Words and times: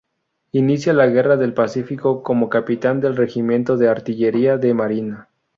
Inicia 0.53 0.93
la 0.93 1.05
Guerra 1.05 1.37
del 1.37 1.53
Pacífico 1.53 2.23
como 2.23 2.49
Capitán 2.49 3.01
del 3.01 3.15
regimiento 3.15 3.77
de 3.77 3.87
Artillería 3.87 4.57
de 4.57 4.73
Marina. 4.73 5.29